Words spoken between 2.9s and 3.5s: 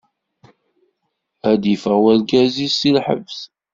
lḥebs.